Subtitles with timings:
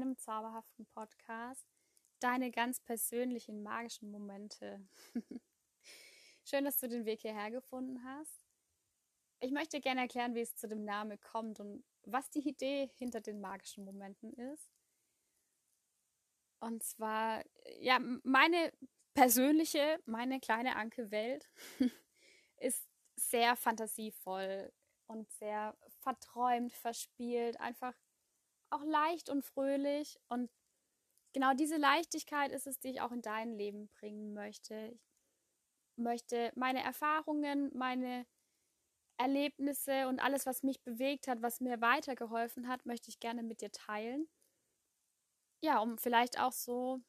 [0.00, 1.66] deinem zauberhaften Podcast,
[2.20, 4.86] deine ganz persönlichen magischen Momente.
[6.44, 8.46] Schön, dass du den Weg hierher gefunden hast.
[9.40, 13.20] Ich möchte gerne erklären, wie es zu dem Namen kommt und was die Idee hinter
[13.20, 14.70] den magischen Momenten ist.
[16.60, 17.42] Und zwar,
[17.78, 18.72] ja, meine
[19.14, 21.50] persönliche, meine kleine Anke-Welt
[22.56, 24.72] ist sehr fantasievoll
[25.06, 27.94] und sehr verträumt, verspielt, einfach
[28.70, 30.18] auch leicht und fröhlich.
[30.28, 30.50] Und
[31.32, 34.92] genau diese Leichtigkeit ist es, die ich auch in dein Leben bringen möchte.
[34.92, 35.00] Ich
[35.96, 38.26] möchte meine Erfahrungen, meine
[39.18, 43.60] Erlebnisse und alles, was mich bewegt hat, was mir weitergeholfen hat, möchte ich gerne mit
[43.60, 44.28] dir teilen.
[45.62, 47.00] Ja, um vielleicht auch so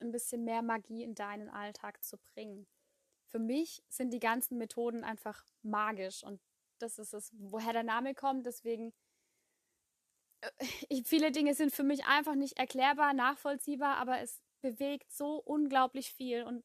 [0.00, 2.66] ein bisschen mehr Magie in deinen Alltag zu bringen.
[3.26, 6.40] Für mich sind die ganzen Methoden einfach magisch und
[6.78, 8.44] das ist es, woher der Name kommt.
[8.46, 8.92] Deswegen,
[10.88, 16.12] ich, viele Dinge sind für mich einfach nicht erklärbar, nachvollziehbar, aber es bewegt so unglaublich
[16.12, 16.64] viel und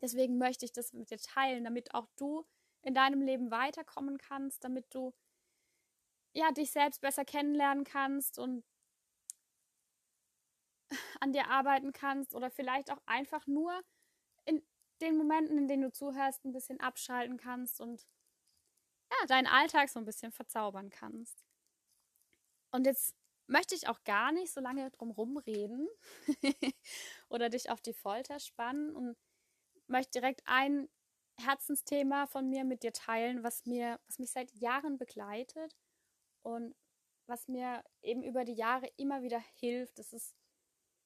[0.00, 2.46] deswegen möchte ich das mit dir teilen, damit auch du
[2.82, 5.12] in deinem Leben weiterkommen kannst, damit du
[6.32, 8.64] ja dich selbst besser kennenlernen kannst und
[11.20, 13.82] an dir arbeiten kannst oder vielleicht auch einfach nur
[14.44, 14.62] in
[15.00, 18.06] den Momenten, in denen du zuhörst, ein bisschen abschalten kannst und
[19.10, 21.47] ja, deinen Alltag so ein bisschen verzaubern kannst.
[22.70, 23.14] Und jetzt
[23.46, 25.88] möchte ich auch gar nicht so lange drum rumreden
[27.28, 29.16] oder dich auf die Folter spannen und
[29.86, 30.88] möchte direkt ein
[31.40, 35.76] Herzensthema von mir mit dir teilen, was mir, was mich seit Jahren begleitet
[36.42, 36.74] und
[37.26, 39.98] was mir eben über die Jahre immer wieder hilft.
[39.98, 40.34] Das ist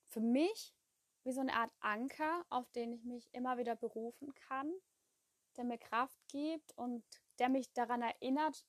[0.09, 0.75] für mich
[1.25, 4.73] wie so eine Art Anker, auf den ich mich immer wieder berufen kann,
[5.56, 7.05] der mir Kraft gibt und
[7.39, 8.65] der mich daran erinnert,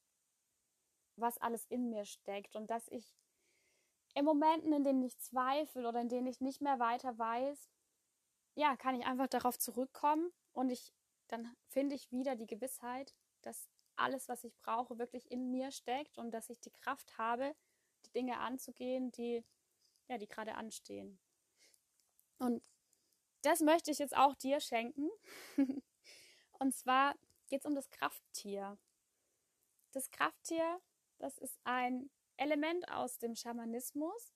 [1.16, 3.13] was alles in mir steckt und dass ich
[4.16, 7.69] in Momenten, in denen ich zweifle oder in denen ich nicht mehr weiter weiß,
[8.56, 10.94] ja, kann ich einfach darauf zurückkommen und ich
[11.28, 16.18] dann finde ich wieder die Gewissheit, dass alles, was ich brauche, wirklich in mir steckt
[16.18, 17.56] und dass ich die Kraft habe,
[18.06, 19.44] die Dinge anzugehen, die
[20.07, 21.19] ja, die gerade anstehen.
[22.38, 22.62] Und
[23.41, 25.09] das möchte ich jetzt auch dir schenken.
[26.59, 27.16] und zwar
[27.47, 28.78] geht es um das Krafttier.
[29.91, 30.81] Das Krafttier,
[31.24, 34.34] das ist ein Element aus dem Schamanismus,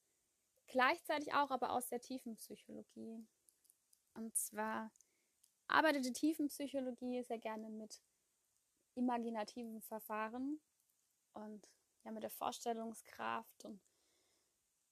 [0.68, 3.26] gleichzeitig auch aber aus der Tiefenpsychologie.
[4.14, 4.90] Und zwar
[5.66, 8.00] arbeitet die Tiefenpsychologie sehr gerne mit
[8.94, 10.62] imaginativen Verfahren
[11.34, 11.68] und
[12.04, 13.82] ja, mit der Vorstellungskraft und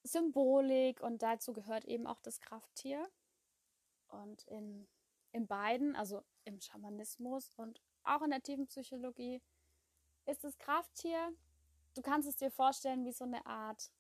[0.02, 3.10] Symbolik und dazu gehört eben auch das Krafttier.
[4.08, 4.86] Und in,
[5.32, 9.40] in beiden, also im Schamanismus und auch in der tiefen Psychologie,
[10.26, 11.34] ist das Krafttier,
[11.96, 13.90] du kannst es dir vorstellen wie so eine Art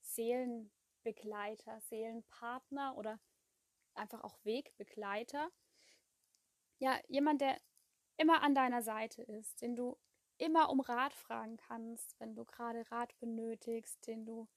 [0.00, 3.20] Seelenbegleiter, Seelenpartner oder
[3.94, 5.50] einfach auch Wegbegleiter.
[6.78, 7.60] Ja, jemand, der
[8.16, 9.98] immer an deiner Seite ist, den du
[10.38, 14.48] immer um Rat fragen kannst, wenn du gerade Rat benötigst, den du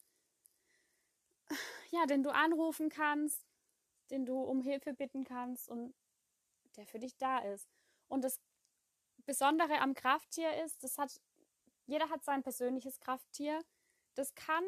[1.92, 3.46] ja, den du anrufen kannst,
[4.10, 5.94] den du um Hilfe bitten kannst und
[6.76, 7.70] der für dich da ist.
[8.08, 8.40] Und das
[9.26, 11.22] Besondere am Krafttier ist, das hat,
[11.86, 13.64] jeder hat sein persönliches Krafttier.
[14.16, 14.64] Das kann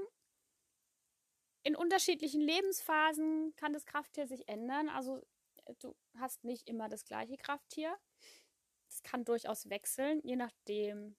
[1.64, 4.88] in unterschiedlichen Lebensphasen kann das Krafttier sich ändern.
[4.88, 5.22] Also
[5.80, 7.94] du hast nicht immer das gleiche Krafttier.
[8.88, 11.18] Das kann durchaus wechseln, je nachdem,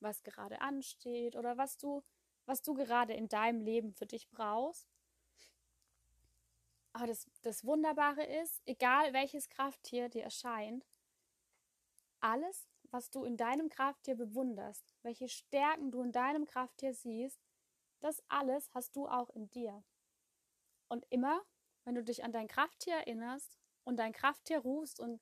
[0.00, 2.02] was gerade ansteht oder was du,
[2.44, 4.86] was du gerade in deinem Leben für dich brauchst.
[6.92, 10.86] Aber das, das Wunderbare ist, egal welches Krafttier dir erscheint,
[12.20, 17.40] alles, was du in deinem Krafttier bewunderst, welche Stärken du in deinem Krafttier siehst,
[18.00, 19.84] das alles hast du auch in dir.
[20.88, 21.42] Und immer,
[21.84, 25.20] wenn du dich an dein Krafttier erinnerst und dein Krafttier rufst und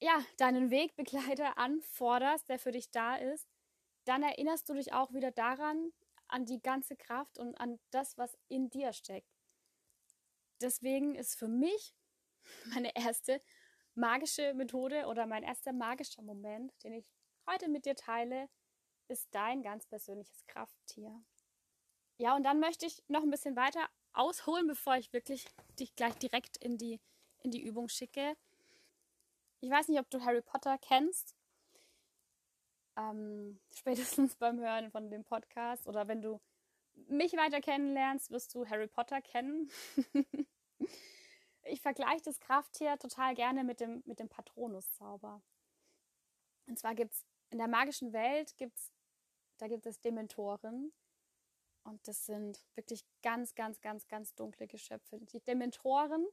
[0.00, 3.48] ja, deinen Wegbegleiter anforderst, der für dich da ist,
[4.04, 5.92] dann erinnerst du dich auch wieder daran,
[6.28, 9.32] an die ganze Kraft und an das, was in dir steckt
[10.62, 11.94] deswegen ist für mich
[12.74, 13.42] meine erste
[13.94, 17.10] magische Methode oder mein erster magischer Moment, den ich
[17.46, 18.48] heute mit dir teile,
[19.08, 21.22] ist dein ganz persönliches Krafttier.
[22.18, 25.46] Ja, und dann möchte ich noch ein bisschen weiter ausholen, bevor ich wirklich
[25.78, 27.00] dich gleich direkt in die,
[27.42, 28.36] in die Übung schicke.
[29.60, 31.36] Ich weiß nicht, ob du Harry Potter kennst.
[32.96, 36.40] Ähm, spätestens beim Hören von dem Podcast oder wenn du
[37.08, 39.70] mich weiter kennenlernst, wirst du Harry Potter kennen.
[41.64, 45.42] ich vergleiche das Krafttier total gerne mit dem, mit dem Patronus-Zauber.
[46.66, 48.92] Und zwar gibt es in der magischen Welt, gibt's,
[49.58, 50.92] da gibt es Dementoren.
[51.84, 55.18] Und das sind wirklich ganz, ganz, ganz, ganz dunkle Geschöpfe.
[55.18, 56.26] Die Dementoren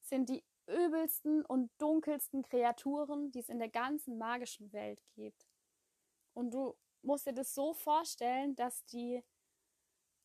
[0.00, 5.46] sind die übelsten und dunkelsten Kreaturen, die es in der ganzen magischen Welt gibt.
[6.32, 9.22] Und du musst dir das so vorstellen, dass die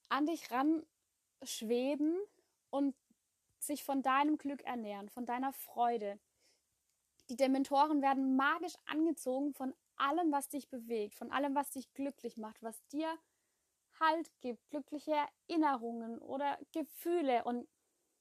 [0.09, 0.85] an dich ran
[1.43, 2.19] schweben
[2.69, 2.95] und
[3.63, 6.19] sich von deinem Glück ernähren, von deiner Freude.
[7.29, 12.37] Die Dementoren werden magisch angezogen von allem, was dich bewegt, von allem, was dich glücklich
[12.37, 13.17] macht, was dir
[13.99, 15.13] Halt gibt, glückliche
[15.47, 17.67] Erinnerungen oder Gefühle und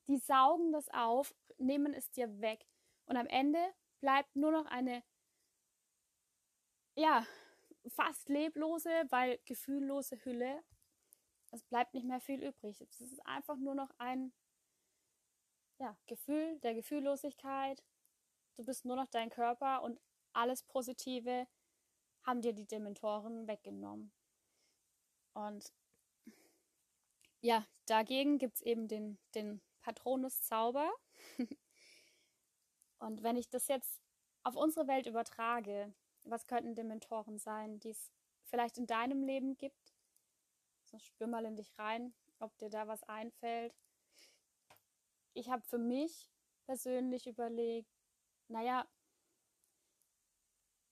[0.09, 2.67] die saugen das auf, nehmen es dir weg.
[3.07, 3.59] Und am Ende
[4.01, 5.03] bleibt nur noch eine,
[6.97, 7.27] ja,
[7.87, 10.63] fast leblose, weil gefühllose Hülle.
[11.51, 12.81] Es bleibt nicht mehr viel übrig.
[12.83, 14.33] Es ist einfach nur noch ein
[15.81, 17.83] ja, Gefühl der Gefühllosigkeit.
[18.57, 19.99] Du bist nur noch dein Körper und
[20.33, 21.49] alles Positive
[22.23, 24.13] haben dir die Dementoren weggenommen.
[25.33, 25.73] Und
[27.41, 30.93] ja, dagegen gibt es eben den, den Patronus-Zauber.
[32.99, 34.03] und wenn ich das jetzt
[34.43, 35.95] auf unsere Welt übertrage,
[36.25, 38.13] was könnten Dementoren sein, die es
[38.45, 39.95] vielleicht in deinem Leben gibt?
[40.85, 43.75] So spür mal in dich rein, ob dir da was einfällt.
[45.35, 46.31] Ich habe für mich
[46.67, 47.91] persönlich überlegt,
[48.49, 48.89] naja,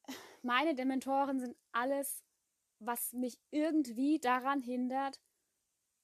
[0.42, 2.24] meine Dementoren sind alles,
[2.78, 5.20] was mich irgendwie daran hindert,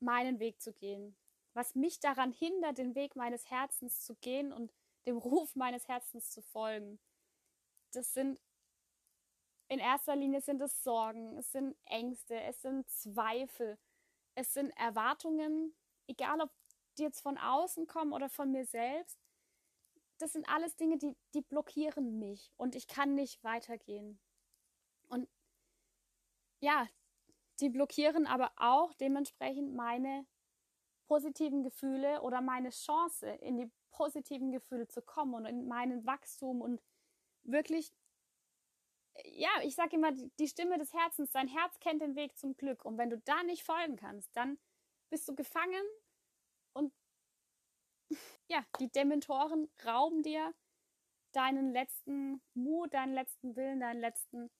[0.01, 1.17] meinen Weg zu gehen.
[1.55, 4.73] Was mich daran hindert, den Weg meines Herzens zu gehen und
[5.07, 6.99] dem Ruf meines Herzens zu folgen.
[7.93, 8.41] Das sind
[9.69, 13.79] in erster Linie sind es Sorgen, es sind Ängste, es sind Zweifel,
[14.35, 15.75] es sind Erwartungen,
[16.07, 16.51] egal ob
[16.99, 19.19] die jetzt von außen kommen oder von mir selbst.
[20.19, 24.21] Das sind alles Dinge, die, die blockieren mich und ich kann nicht weitergehen.
[25.09, 25.29] Und
[26.61, 26.89] ja,
[27.61, 30.27] die blockieren aber auch dementsprechend meine
[31.07, 36.61] positiven Gefühle oder meine Chance, in die positiven Gefühle zu kommen und in meinen Wachstum
[36.61, 36.83] und
[37.43, 37.93] wirklich,
[39.25, 42.85] ja, ich sage immer, die Stimme des Herzens, dein Herz kennt den Weg zum Glück.
[42.85, 44.59] Und wenn du da nicht folgen kannst, dann
[45.11, 45.85] bist du gefangen
[46.75, 46.93] und
[48.49, 50.55] ja, die Dementoren rauben dir
[51.33, 54.51] deinen letzten Mut, deinen letzten Willen, deinen letzten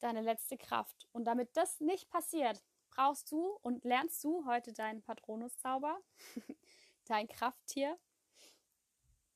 [0.00, 1.08] deine letzte Kraft.
[1.12, 6.00] Und damit das nicht passiert, brauchst du und lernst du heute deinen Patronuszauber,
[7.06, 7.98] dein Krafttier,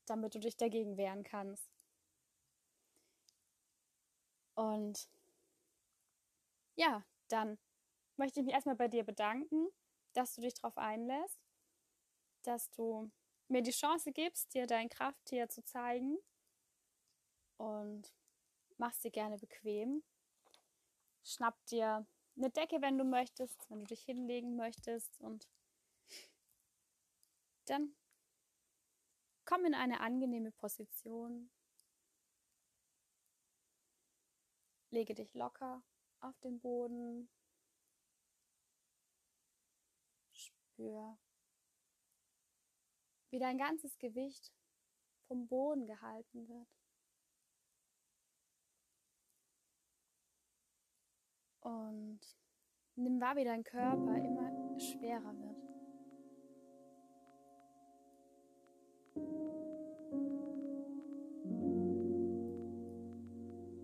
[0.07, 1.71] damit du dich dagegen wehren kannst.
[4.55, 5.09] Und
[6.77, 7.59] ja, dann
[8.17, 9.69] möchte ich mich erstmal bei dir bedanken,
[10.13, 11.42] dass du dich darauf einlässt,
[12.43, 13.11] dass du
[13.49, 16.19] mir die Chance gibst, dir dein Krafttier zu zeigen
[17.59, 18.15] und
[18.79, 20.03] machst dir gerne bequem
[21.25, 22.07] Schnapp dir
[22.37, 25.49] eine Decke, wenn du möchtest, wenn du dich hinlegen möchtest und
[27.67, 27.95] dann
[29.45, 31.51] komm in eine angenehme Position.
[34.91, 35.83] Lege dich locker
[36.21, 37.31] auf den Boden.
[40.33, 41.19] Spür,
[43.33, 44.53] wie dein ganzes Gewicht
[45.27, 46.69] vom Boden gehalten wird.
[51.61, 52.21] Und
[52.97, 55.63] nimm wahr, wie dein Körper immer schwerer wird.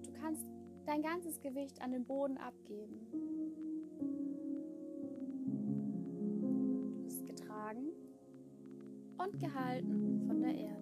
[0.05, 0.45] Du kannst
[0.85, 3.38] dein ganzes Gewicht an den Boden abgeben.
[9.32, 10.77] Und gehalten von der Erde.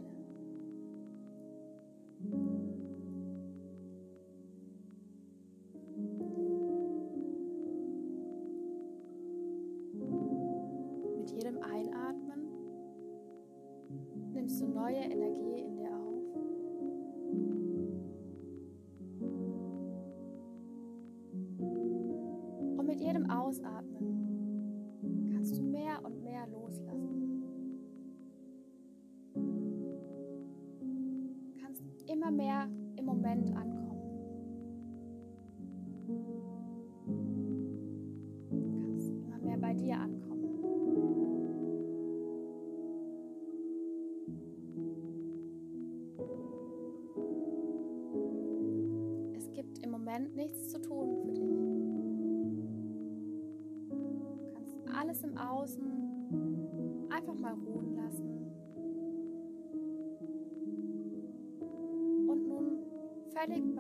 [32.27, 33.86] Immer mehr im Moment ankommen.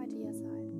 [0.06, 0.72] bei dir sein.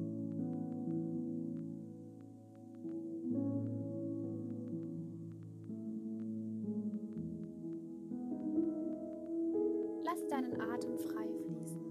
[10.05, 11.86] Lass deinen Atem frei fließen.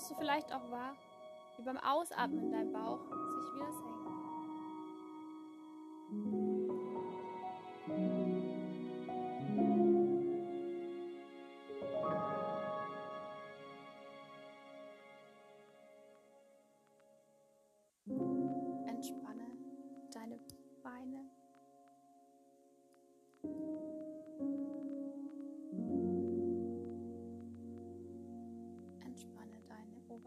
[0.00, 0.94] Nimmst du vielleicht auch wahr,
[1.58, 3.89] wie beim Ausatmen dein Bauch sich wieder senkt.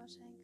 [0.03, 0.42] Deine Oberschenkel.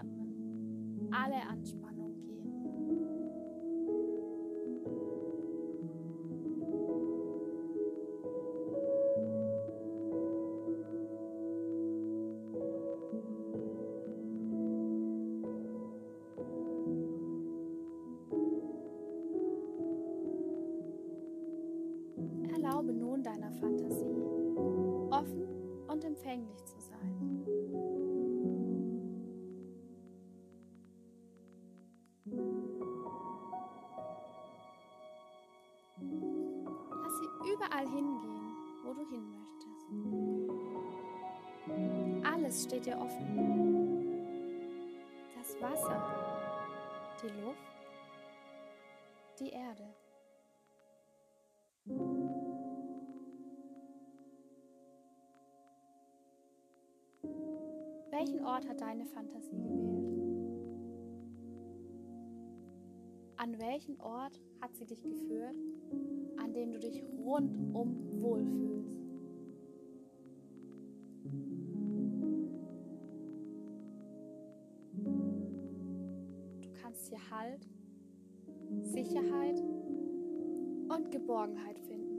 [0.00, 2.50] Ausatmen alle Anspannung gehen.
[22.52, 24.04] Erlaube nun deiner Fantasie,
[25.10, 25.46] offen
[25.88, 28.19] und empfänglich zu sein.
[58.60, 60.04] Ort hat deine Fantasie gewählt?
[63.36, 65.56] An welchen Ort hat sie dich geführt,
[66.36, 69.00] an dem du dich rundum wohlfühlst?
[76.60, 77.66] Du kannst hier Halt,
[78.82, 79.58] Sicherheit
[80.90, 82.09] und Geborgenheit finden.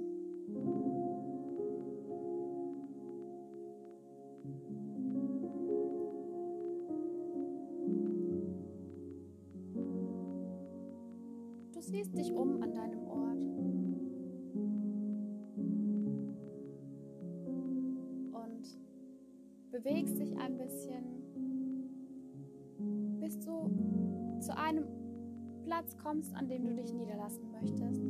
[12.11, 13.43] Siehst dich um an deinem Ort.
[18.33, 18.79] Und
[19.71, 21.03] bewegst dich ein bisschen,
[23.19, 24.85] bis du zu einem
[25.63, 28.01] Platz kommst, an dem du dich niederlassen möchtest.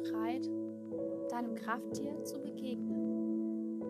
[0.00, 0.48] bereit,
[1.30, 3.80] deinem Krafttier zu begegnen.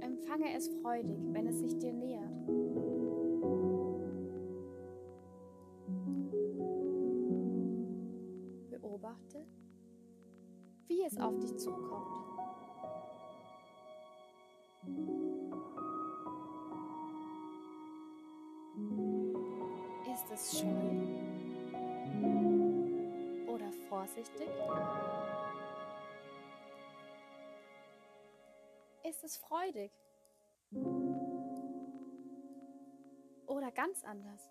[0.00, 2.46] Empfange es freudig, wenn es sich dir nähert.
[8.70, 9.44] Beobachte,
[10.86, 12.25] wie es auf dich zukommt.
[23.46, 24.48] Oder vorsichtig?
[29.08, 29.92] Ist es freudig
[33.46, 34.50] oder ganz anders?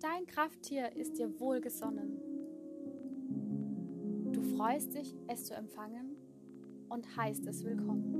[0.00, 2.20] Dein Krafttier ist dir wohlgesonnen.
[4.32, 6.21] Du freust dich, es zu empfangen
[6.92, 8.12] und heißt es willkommen.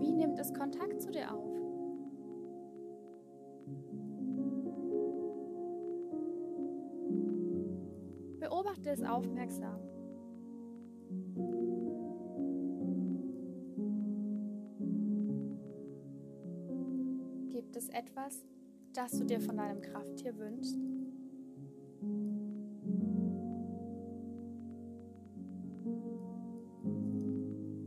[0.00, 1.48] Wie nimmt es Kontakt zu dir auf?
[8.38, 9.93] Beobachte es aufmerksam.
[18.04, 18.44] Etwas,
[18.92, 20.78] das du dir von deinem Krafttier wünschst?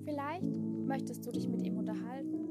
[0.05, 2.49] Vielleicht möchtest du dich mit ihm unterhalten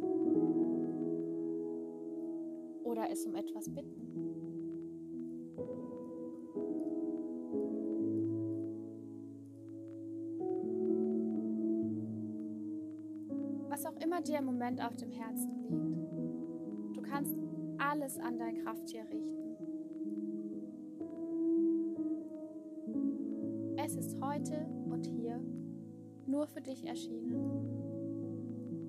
[2.85, 4.07] oder es um etwas bitten.
[13.69, 17.46] Was auch immer dir im Moment auf dem Herzen liegt, du kannst
[17.79, 19.57] alles an dein Krafttier richten.
[23.77, 25.41] Es ist heute und hier
[26.27, 27.37] nur für dich erschienen.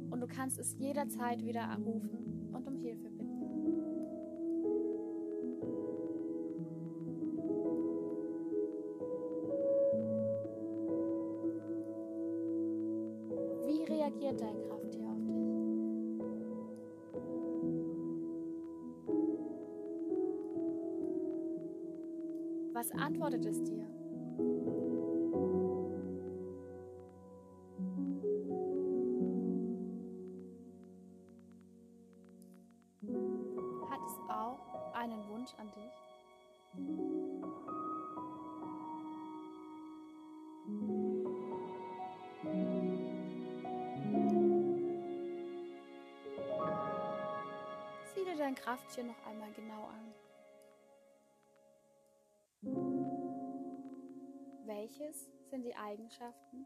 [0.09, 3.09] Und du kannst es jederzeit wieder anrufen und um Hilfe
[23.37, 23.85] Antwortet es dir?
[33.89, 35.93] Hat es auch einen Wunsch an dich?
[48.15, 50.26] Sieh dir dein Krafttier noch einmal genau an.
[54.87, 56.65] Welches sind die Eigenschaften,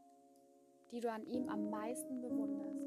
[0.92, 2.86] die du an ihm am meisten bewunderst?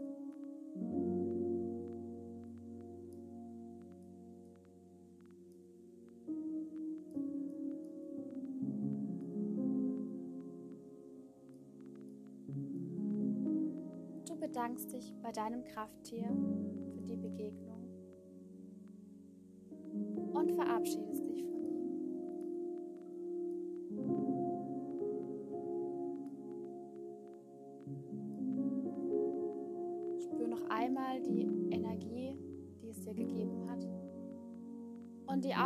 [14.28, 16.28] Du bedankst dich bei deinem Krafttier
[16.94, 17.73] für die Begegnung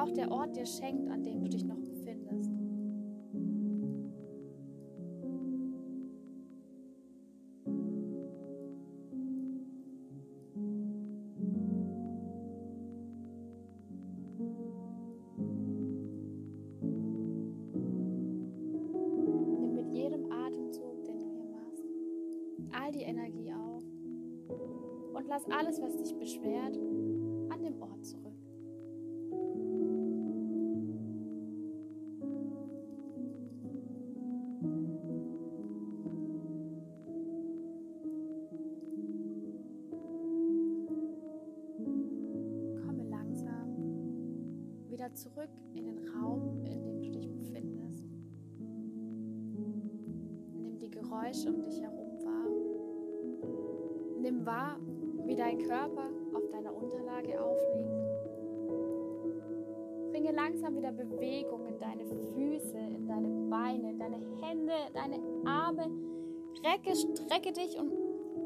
[0.02, 2.50] auch der Ort dir schenkt, an dem du dich noch befindest.
[19.60, 21.84] Nimm mit jedem Atemzug, den du hier machst,
[22.72, 23.82] all die Energie auf
[25.14, 26.78] und lass alles, was dich beschwert,
[54.48, 54.78] wahr,
[55.26, 58.08] wie dein Körper auf deiner Unterlage aufliegt.
[60.10, 65.90] Bringe langsam wieder Bewegung in deine Füße, in deine Beine, in deine Hände, deine Arme.
[66.64, 67.92] Recke, strecke dich und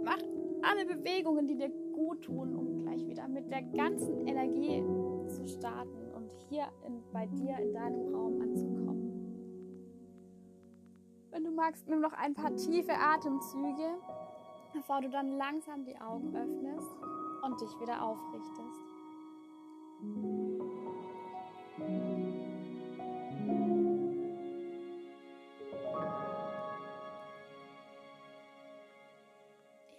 [0.04, 0.18] mach
[0.62, 4.82] alle Bewegungen, die dir gut tun, um gleich wieder mit der ganzen Energie
[5.28, 8.82] zu starten und hier in, bei dir in deinem Raum anzukommen.
[11.30, 13.96] Wenn du magst, nimm noch ein paar tiefe Atemzüge,
[14.72, 16.96] bevor du dann langsam die Augen öffnest
[17.42, 18.92] und dich wieder aufrichtest.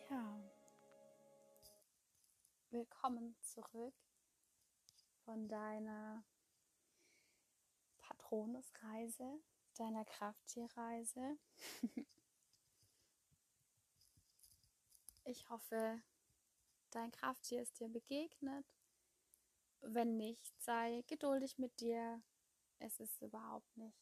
[0.09, 0.39] Ja.
[2.71, 3.93] Willkommen zurück
[5.25, 6.23] von deiner
[7.99, 9.39] Patronusreise,
[9.77, 11.37] deiner Krafttierreise.
[15.25, 16.01] ich hoffe,
[16.91, 18.65] dein Krafttier ist dir begegnet.
[19.81, 22.21] Wenn nicht, sei geduldig mit dir.
[22.79, 23.97] Es ist überhaupt nicht,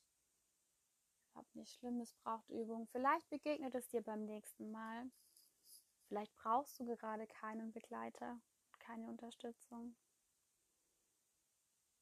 [1.30, 2.02] überhaupt nicht schlimm.
[2.02, 2.88] Es braucht Übung.
[2.88, 5.12] Vielleicht begegnet es dir beim nächsten Mal.
[6.08, 8.42] Vielleicht brauchst du gerade keinen Begleiter
[8.82, 9.96] keine Unterstützung.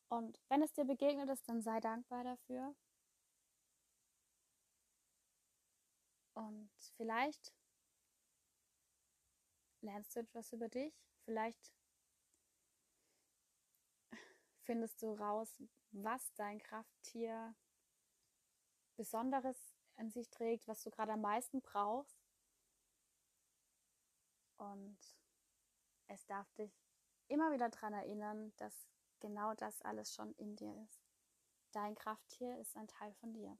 [0.08, 2.76] Und wenn es dir begegnet ist, dann sei dankbar dafür.
[6.34, 7.54] Und vielleicht
[9.82, 10.94] lernst du etwas über dich.
[11.26, 11.74] Vielleicht
[14.63, 15.62] findest du raus,
[15.92, 17.56] was dein Krafttier
[18.96, 19.58] Besonderes
[19.96, 22.20] an sich trägt, was du gerade am meisten brauchst.
[24.58, 25.00] Und
[26.08, 26.72] es darf dich
[27.28, 28.89] immer wieder daran erinnern, dass
[29.20, 31.02] genau das alles schon in dir ist.
[31.72, 33.58] Dein Krafttier ist ein Teil von dir.